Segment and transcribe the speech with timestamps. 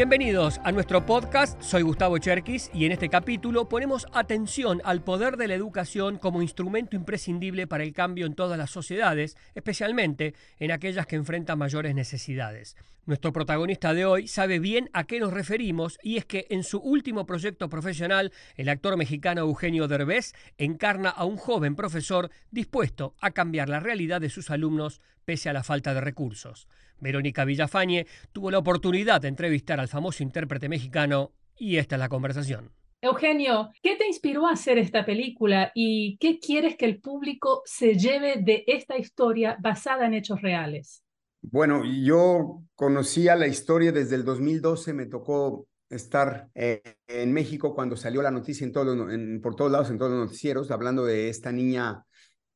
[0.00, 5.36] Bienvenidos a nuestro podcast, soy Gustavo Cherkis y en este capítulo ponemos atención al poder
[5.36, 10.70] de la educación como instrumento imprescindible para el cambio en todas las sociedades, especialmente en
[10.70, 12.76] aquellas que enfrentan mayores necesidades.
[13.04, 16.78] Nuestro protagonista de hoy sabe bien a qué nos referimos y es que en su
[16.78, 23.32] último proyecto profesional, el actor mexicano Eugenio Derbez encarna a un joven profesor dispuesto a
[23.32, 26.66] cambiar la realidad de sus alumnos pese a la falta de recursos.
[26.98, 32.08] Verónica Villafañe tuvo la oportunidad de entrevistar al famoso intérprete mexicano y esta es la
[32.08, 32.72] conversación.
[33.00, 37.94] Eugenio, ¿qué te inspiró a hacer esta película y qué quieres que el público se
[37.94, 41.04] lleve de esta historia basada en hechos reales?
[41.42, 47.96] Bueno, yo conocía la historia desde el 2012, me tocó estar eh, en México cuando
[47.96, 51.28] salió la noticia en todo, en, por todos lados, en todos los noticieros, hablando de
[51.28, 52.04] esta niña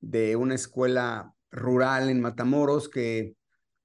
[0.00, 3.36] de una escuela rural en Matamoros que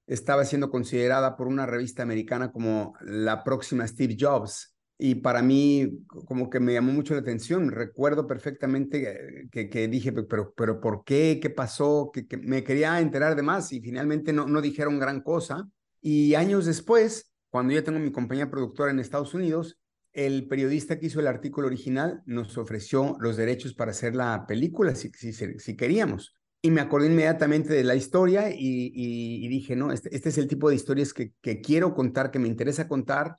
[0.06, 4.74] estaba siendo considerada por una revista americana como la próxima Steve Jobs.
[4.98, 7.70] Y para mí, como que me llamó mucho la atención.
[7.70, 11.38] Recuerdo perfectamente que, que dije, pero, pero ¿por qué?
[11.40, 12.10] ¿Qué pasó?
[12.12, 15.66] Que, me quería enterar de más y finalmente no, no dijeron gran cosa.
[16.02, 19.78] Y años después, cuando ya tengo mi compañía productora en Estados Unidos,
[20.12, 24.94] el periodista que hizo el artículo original nos ofreció los derechos para hacer la película,
[24.96, 26.34] si, si, si queríamos.
[26.62, 30.68] Y me acordé inmediatamente de la historia y, dije, no, este, este, es el tipo
[30.68, 33.38] de historias que, que, quiero contar, que me interesa contar.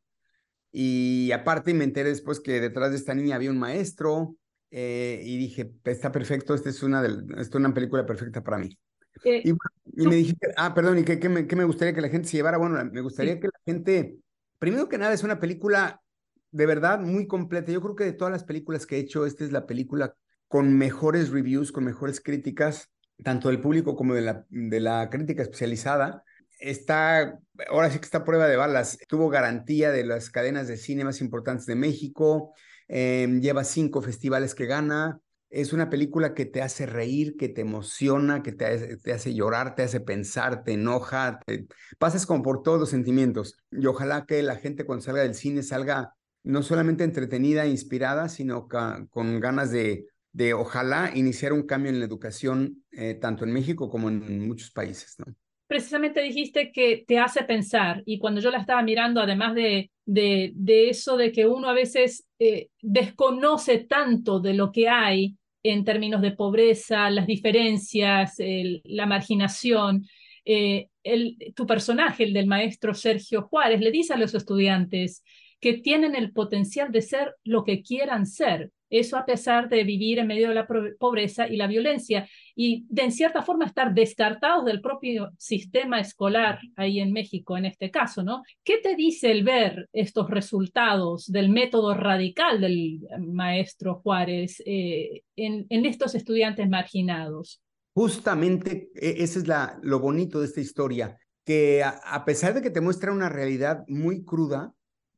[0.72, 4.38] Y aparte me enteré después que detrás de esta niña había un maestro
[4.72, 7.10] eh, y dije, está perfecto, esta es una, de,
[7.42, 8.76] esta es una película perfecta para mí.
[9.24, 12.02] Eh, y, y, me dijiste, ah, perdón, ¿y qué, qué, me, qué, me, gustaría que
[12.02, 12.58] la gente se llevara?
[12.58, 13.40] Bueno, me gustaría sí.
[13.42, 14.18] que la gente,
[14.58, 16.02] primero que nada, es una película
[16.50, 17.72] de verdad muy completa.
[17.72, 20.16] Yo creo que de todas las películas que he hecho, esta es la película
[20.48, 22.90] con mejores reviews, con mejores críticas
[23.24, 26.24] tanto del público como de la, de la crítica especializada,
[26.60, 31.04] está, ahora sí que está prueba de balas, tuvo garantía de las cadenas de cine
[31.04, 32.54] más importantes de México,
[32.88, 37.62] eh, lleva cinco festivales que gana, es una película que te hace reír, que te
[37.62, 41.68] emociona, que te te hace llorar, te hace pensar, te enoja, te,
[42.00, 43.58] pasas como por todos los sentimientos.
[43.70, 48.30] Y ojalá que la gente cuando salga del cine salga no solamente entretenida e inspirada,
[48.30, 53.52] sino con ganas de, de ojalá iniciar un cambio en la educación, eh, tanto en
[53.52, 55.16] México como en muchos países.
[55.20, 55.34] ¿no?
[55.68, 60.90] Precisamente dijiste que te hace pensar y cuando yo la estaba mirando, además de, de,
[60.90, 66.22] eso de que uno a veces eh, desconoce tanto de lo que hay en términos
[66.22, 68.36] de pobreza, las diferencias,
[68.84, 70.06] la marginación,
[70.46, 75.24] eh, el, tu personaje, el del maestro Sergio Juárez, le dice a los estudiantes
[75.60, 80.20] que tienen el potencial de ser lo que quieran ser, eso a pesar de vivir
[80.20, 80.68] en medio de la
[81.00, 86.60] pobreza y la violencia y de en cierta forma estar descartados del propio sistema escolar
[86.76, 88.44] ahí en México en este caso, ¿no?
[88.64, 95.66] ¿Qué te dice el ver estos resultados del método radical del maestro Juárez eh, en,
[95.70, 97.62] en, estos estudiantes marginados?
[97.94, 102.62] Justamente e, ese es la, lo bonito de esta historia, que a, a pesar de
[102.62, 104.74] que te muestra una realidad muy cruda,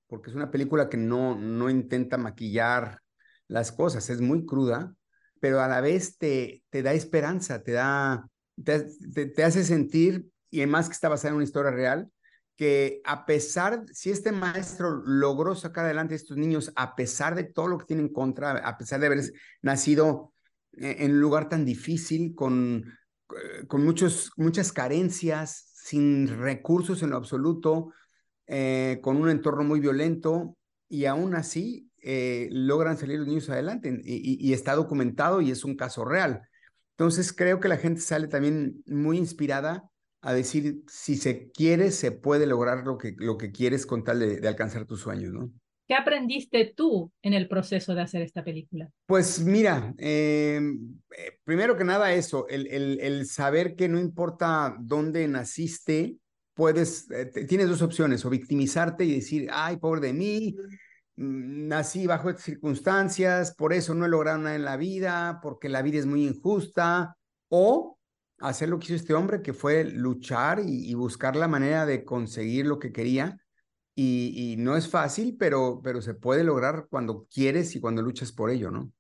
[0.07, 3.02] porque es una película que no, no intenta maquillar
[3.47, 4.95] las cosas, es muy cruda,
[5.39, 8.29] pero a la vez te, te da esperanza, te da,
[8.63, 12.09] te, te, hace sentir, y además que está basada en una historia real,
[12.55, 17.43] que a pesar, si este maestro logró sacar adelante a estos niños, a pesar de
[17.43, 20.33] todo lo que tienen en contra, a pesar de haber nacido
[20.73, 22.85] en un lugar tan difícil, con,
[23.67, 27.91] con muchos, muchas carencias, sin recursos en lo absoluto,
[28.47, 30.55] eh, con un entorno muy violento,
[30.87, 35.63] y aún así eh, logran salir los niños adelante y, y, está documentado y es
[35.63, 36.41] un caso real.
[36.97, 39.89] Entonces creo que la gente sale también muy inspirada
[40.21, 44.19] a decir, si se quiere, se puede lograr lo que, lo que quieres con tal
[44.19, 45.51] de, de alcanzar tus sueños, ¿no?
[45.87, 48.89] ¿Qué aprendiste tú en el proceso de hacer esta película?
[49.05, 50.61] Pues mira, eh,
[51.43, 56.15] primero que nada eso, el, el, el, saber que no importa dónde naciste,
[56.53, 60.55] puedes, eh, tienes dos opciones, o victimizarte y decir, ay, pobre de mí,
[61.15, 65.99] nací bajo circunstancias, por eso no he logrado nada en la vida, porque la vida
[65.99, 67.15] es muy injusta,
[67.49, 67.99] o
[68.39, 72.03] hacer lo que hizo este hombre, que fue luchar y, y buscar la manera de
[72.03, 73.37] conseguir lo que quería.
[73.95, 78.31] Y, y, no es fácil, pero, pero se puede lograr cuando quieres y cuando luchas
[78.31, 78.91] por ello, ¿no?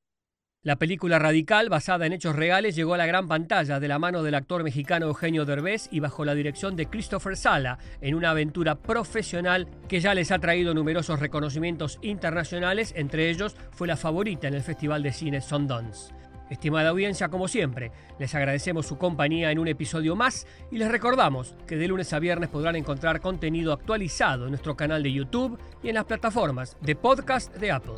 [0.63, 4.23] La película Radical, basada en hechos reales, llegó a la gran pantalla de la mano
[4.23, 8.75] del actor mexicano Eugenio Derbez y bajo la dirección de Christopher Sala, en una aventura
[8.75, 14.53] profesional que ya les ha traído numerosos reconocimientos internacionales, entre ellos fue la favorita en
[14.53, 16.13] el Festival de Cine Sundance.
[16.49, 21.57] Estimada audiencia, como siempre, les agradecemos su compañía en un episodio más y les recordamos
[21.67, 25.89] que de lunes a viernes podrán encontrar contenido actualizado en nuestro canal de YouTube y
[25.89, 27.95] en las plataformas de podcast de Apple.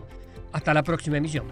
[0.51, 1.45] Hasta la próxima emisión.